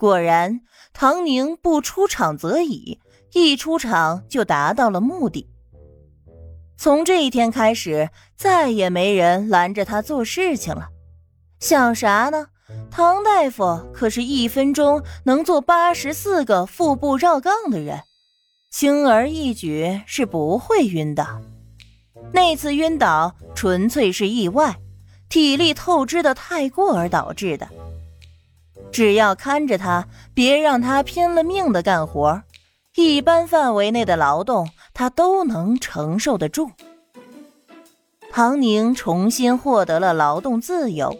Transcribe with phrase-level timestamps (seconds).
[0.00, 0.62] 果然，
[0.94, 2.98] 唐宁不出场则已，
[3.34, 5.46] 一出场就达到了目的。
[6.78, 10.88] 从这一天开始，再也没人拦着他做事情了。
[11.58, 12.46] 想啥呢？
[12.90, 18.00] 唐大夫可是一分钟能做八十四个腹部绕杠的人，
[18.70, 21.42] 轻而易举是不会晕的。
[22.32, 24.78] 那次晕倒纯粹是意外，
[25.28, 27.68] 体力透支的太过而导致的。
[28.92, 32.42] 只要看着他，别让他拼了命的干活，
[32.94, 36.70] 一般范围内的劳动他都能承受得住。
[38.30, 41.16] 唐宁重新获得了劳动自由，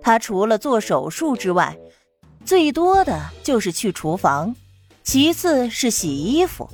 [0.00, 1.76] 他除了做手术之外，
[2.44, 4.54] 最多的就是去厨房，
[5.02, 6.68] 其次是洗衣服，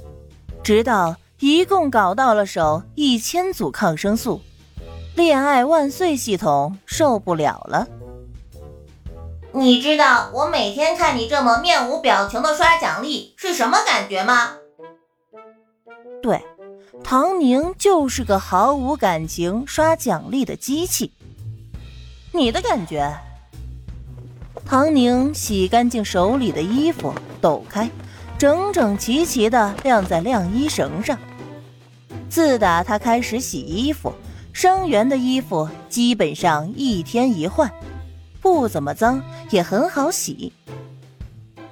[0.63, 1.17] 直到。
[1.41, 4.41] 一共搞到了手一千组抗生素，
[5.15, 7.87] 恋爱万岁系统受不了了。
[9.59, 14.53] 你知道我每天看你这么面无表情的刷奖励是什么感觉吗？
[16.23, 16.41] 对，
[17.03, 21.13] 唐宁就是个毫无感情刷奖励的机器。
[22.31, 23.13] 你的感觉？
[24.65, 27.91] 唐宁洗干净手里的衣服，抖开。
[28.39, 31.19] 整整齐齐地晾在晾衣绳上。
[32.31, 34.15] 自打他开始洗衣服，
[34.53, 37.69] 伤员的衣服基本上一天一换，
[38.51, 40.51] 不怎么脏，也很好洗。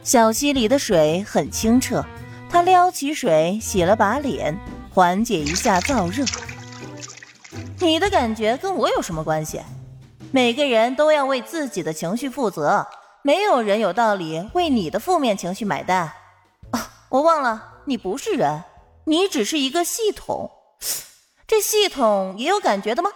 [0.03, 2.05] 小溪里的水很清澈，
[2.51, 4.55] 他撩起水洗了把脸，
[4.93, 6.23] 缓解一下燥热。
[7.81, 9.63] 你的感觉跟我有什么关系？
[10.31, 12.87] 每个人都要为自己的情绪负责，
[13.23, 16.13] 没有人有道理为你的负面情绪买单。
[16.73, 18.63] 哦我忘了，你不是人，
[19.05, 20.51] 你只是一个系统。
[21.49, 23.11] 这系统也有感觉的吗？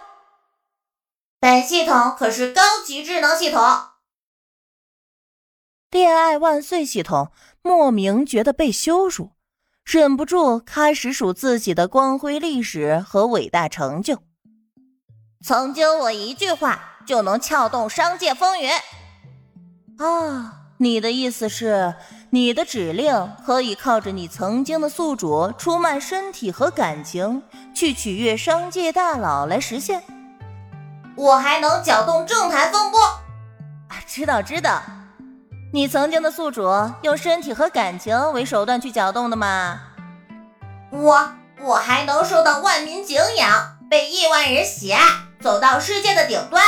[1.41, 3.59] 本系统可是高级智能系统。
[5.89, 7.31] 恋爱万岁系统
[7.63, 9.31] 莫名觉得被羞辱，
[9.83, 14.21] 忍不住开始数自己的光辉历史和伟大成就。
[15.43, 18.69] 曾经我一句话就能撬动商界风云。
[19.97, 20.59] 啊。
[20.77, 21.95] 你的意思是，
[22.31, 27.43] 你的指令可以靠着你曾经的宿主出卖身体和感情
[27.75, 30.03] 去取悦商界大佬来实现？
[31.15, 33.01] 我还能搅动政坛风波。
[33.01, 34.81] 啊知道知道，
[35.73, 36.69] 你曾经的宿主
[37.01, 39.81] 用身体和感情为手段去搅动的吗？
[40.91, 45.01] 我我还能受到万民敬仰，被亿万人喜爱，
[45.39, 46.63] 走到世界的顶端。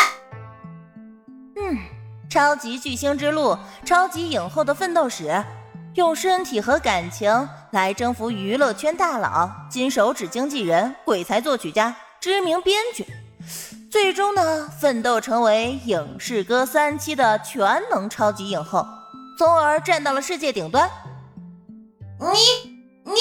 [1.55, 1.77] 嗯。
[2.29, 3.55] 超级巨星之路，
[3.85, 5.43] 超级影后的奋斗史，
[5.93, 13.05] 用身体和感情来征服娱乐圈大佬，金手指经纪人，鬼才作曲家，知名编剧，
[13.93, 18.83] 最终呢，奋斗成为影视歌三栖的全能超级影后，
[19.37, 20.89] 从而站到了世界顶端。
[22.19, 22.71] 你
[23.03, 23.11] 你，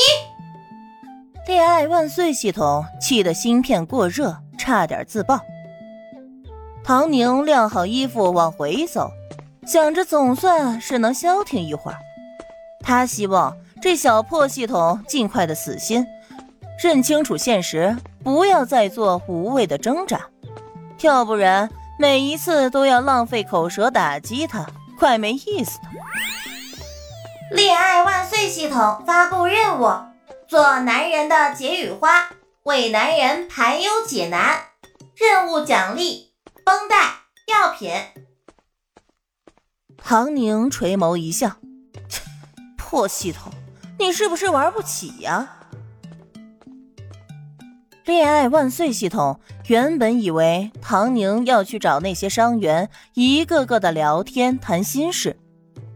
[1.46, 5.38] 恋爱万岁系统气得芯片过热，差点自爆。
[6.82, 9.10] 唐宁晾好衣服往回走，
[9.66, 11.98] 想着总算是能消停一会儿。
[12.80, 16.06] 他希望这小破系统尽快的死心，
[16.82, 17.94] 认清楚现实，
[18.24, 20.26] 不要再做无谓的挣扎，
[21.02, 21.68] 要不然
[21.98, 24.66] 每一次都要浪费口舌打击他，
[24.98, 25.90] 快没意思了。
[27.50, 29.90] 恋爱万岁系统发布任务：
[30.48, 32.30] 做男人的解语花，
[32.62, 34.60] 为男人排忧解难。
[35.14, 36.32] 任务奖励。
[36.64, 36.96] 绷带、
[37.48, 37.92] 药品。
[39.98, 41.56] 唐宁垂眸一笑
[42.78, 43.52] ：“破系统，
[43.98, 45.56] 你是不是玩不起呀？”
[48.04, 55.36] 恋爱万岁系统原本以为唐宁要去找那些伤员，一个个的聊天谈心事，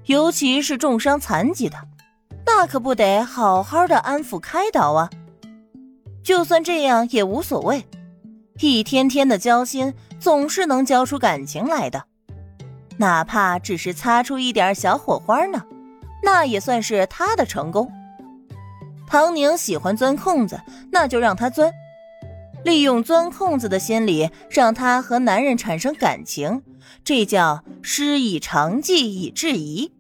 [0.05, 1.77] 尤其是重伤残疾的，
[2.47, 5.11] 那可不得好好的安抚开导啊。
[6.23, 7.85] 就算这样也无所谓。
[8.61, 12.05] 一天天的交心，总是能交出感情来的，
[12.99, 15.63] 哪怕只是擦出一点小火花呢，
[16.23, 17.91] 那也算是他的成功。
[19.09, 20.61] 唐宁喜欢钻空子，
[20.91, 21.71] 那就让他钻，
[22.67, 26.65] 利用钻空子的心理，让他和男人产生感情，
[27.05, 29.93] 这叫师以长技以制夷。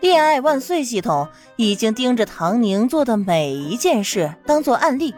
[0.00, 5.14] 恋爱万岁系统已经盯着唐宁做的每一件事当做案例。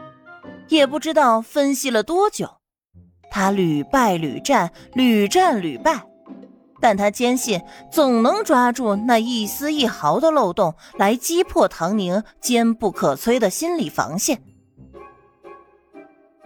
[0.67, 2.49] 也不知道分析了多久，
[3.31, 6.05] 他屡败屡战，屡战屡败，
[6.81, 7.61] 但他坚信
[7.93, 14.43] 总能抓住那一丝一毫的漏洞来击破唐宁坚不可摧的心理防线。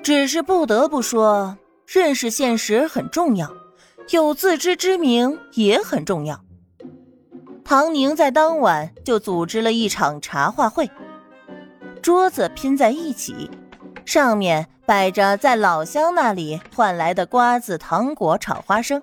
[0.09, 3.53] 只是不得不说，认识现实很重要，
[4.09, 6.43] 有自知之明也很重要。
[7.63, 10.91] 唐宁在当晚就组织了一场茶话会，
[12.01, 13.51] 桌子拼在一起，
[14.07, 19.03] 上面摆着在老乡那里换来的瓜子、糖果、炒花生。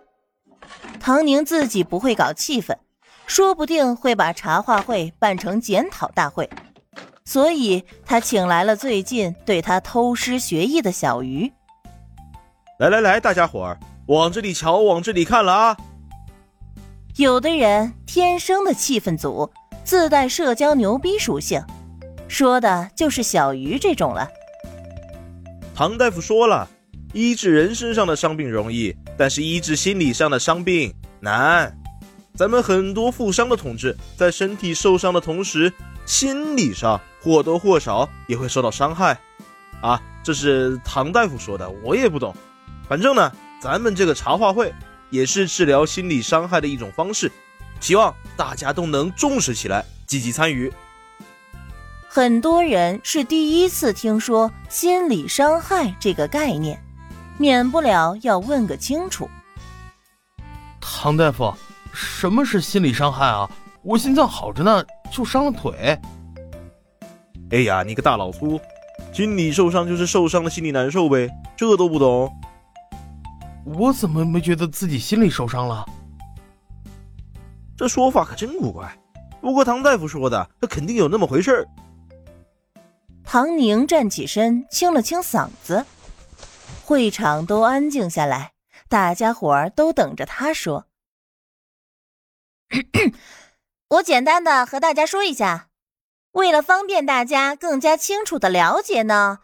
[1.00, 2.75] 唐宁自己不会搞气氛，
[3.28, 6.50] 说不定会把茶话会办成检讨大会，
[7.25, 11.51] 所以他请来了最近对他偷师学艺的小鱼。
[12.77, 15.77] 来来来，大家伙儿往这里瞧，往这里看了啊！
[17.16, 19.50] 有的人天生的气氛组，
[19.83, 21.63] 自带社交牛逼属性，
[22.27, 24.30] 说的就是小鱼这种了。
[25.74, 26.69] 唐大夫说了，
[27.13, 31.75] 医治人身上的伤病容易，但是医治心理上的伤病难。
[32.36, 35.74] 咱们很多负伤的同志，在身体受伤的同时，
[36.06, 39.19] 心理上或多或少也会受到伤害。
[39.81, 42.33] 啊，这是唐大夫说的，我也不懂。
[42.88, 44.72] 反正呢，咱们这个茶话会。
[45.12, 47.31] 也是治疗心理伤害的一种方式，
[47.80, 50.74] 希望大家都能重视起来，积极参与。
[52.10, 56.83] 很多人是第一次听说心理伤害这个概念，
[57.38, 59.30] 免不了要问个清楚。
[60.81, 61.54] 唐大夫，
[61.94, 63.50] 什么是心理伤害啊？
[63.83, 65.98] 我心脏好着呢，就伤了腿。
[67.52, 68.60] 哎呀，你个大老粗，
[69.14, 72.32] 心理受伤就是受伤了心里难受呗，这都不懂。
[73.66, 75.86] 我怎么没觉得自己心里受伤了？
[77.78, 78.98] 这说法可真古怪。
[79.42, 81.68] 不过唐大夫说的，他肯定有那么回事儿。
[83.24, 85.86] 唐宁站起身，清了清嗓子，
[86.84, 88.54] 会场都安静下来，
[88.90, 90.86] 大家伙儿都等着他说。
[93.90, 95.70] 我简单的和大家说一下，
[96.36, 99.40] 为了方便大家更加清楚的了解呢，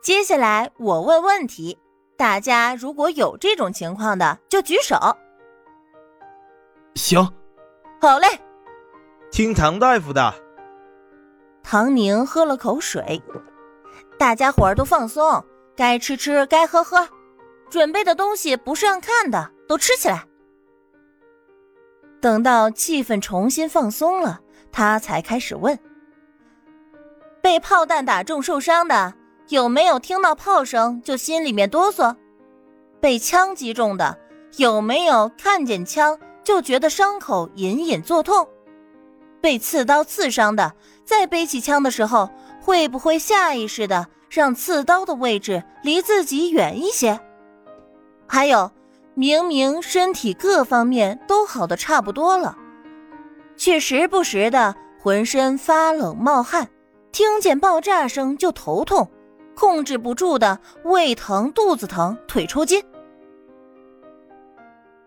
[0.00, 1.76] 接下来我问问题。
[2.16, 4.96] 大家如果有这种情况的，就举手。
[6.94, 7.20] 行，
[8.00, 8.28] 好嘞。
[9.32, 10.32] 听唐大夫的。
[11.64, 13.20] 唐宁喝了口水。
[14.16, 15.44] 大家伙儿都放松，
[15.74, 17.08] 该吃吃，该喝喝。
[17.68, 20.24] 准备的东西不是让看的，都吃起来。
[22.20, 24.40] 等到气氛重新放松了，
[24.70, 25.76] 他才开始问：
[27.44, 29.12] 被炮弹打中受伤的。
[29.48, 32.16] 有没有听到炮声就心里面哆嗦？
[32.98, 34.18] 被枪击中的
[34.56, 38.48] 有没有看见枪就觉得伤口隐隐作痛？
[39.42, 40.72] 被刺刀刺伤的
[41.04, 42.30] 在背起枪的时候
[42.62, 47.20] 会不会下意识的让刺刀的位置离自己远一些？
[48.26, 48.72] 还有，
[49.12, 52.56] 明明身体各方面都好的差不多了，
[53.54, 56.70] 却时不时的浑身发冷冒汗，
[57.14, 59.08] 听见爆炸声就头痛。
[59.54, 62.82] 控制不住的胃疼、肚子疼、腿抽筋。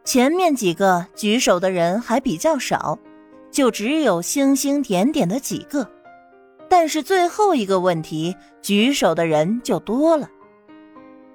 [0.05, 2.97] 前面几个举手的人还比较少，
[3.51, 5.85] 就只有星星点点的几个。
[6.69, 10.29] 但是最后一个问题，举手的人就多了。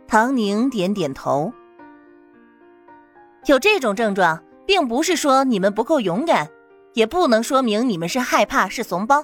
[0.08, 1.52] 唐宁点点头。
[3.44, 6.48] 有这种症状，并不是说你们不够勇敢，
[6.94, 9.22] 也不能说明你们是害怕、是怂包。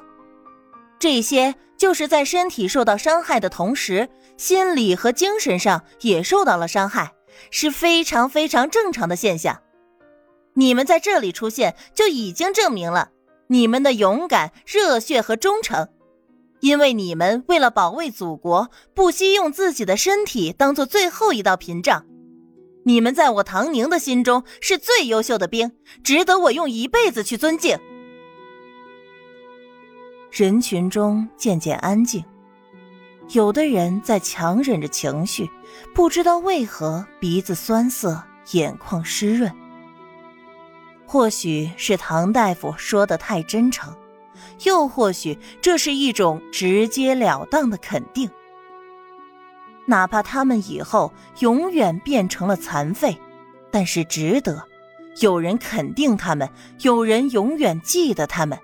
[0.98, 7.12] 这些就是在身体受到伤害的同时，心理和精神上也受到了伤害，
[7.50, 9.62] 是非常非常正常的现象。
[10.54, 13.10] 你们在这里出现，就已经证明了
[13.46, 15.88] 你们的勇敢、热血和忠诚，
[16.60, 22.04] 因为你们为了保卫祖国，不惜用自己的身体当做最后一道屏障。
[22.84, 27.78] 你们在我唐宁的心中是最优秀的兵，值得我用一辈子去尊敬。
[30.38, 32.24] 人群中渐渐安静，
[33.30, 35.50] 有的人在强忍着情绪，
[35.92, 39.52] 不知道为何鼻子酸涩，眼眶湿润。
[41.04, 43.92] 或许是唐大夫说的太真诚，
[44.62, 48.30] 又或许这是一种直截了当的肯定。
[49.86, 53.20] 哪怕他们以后永远变成了残废，
[53.72, 54.64] 但是值得。
[55.20, 56.48] 有人肯定他们，
[56.82, 58.56] 有人永远记得他们。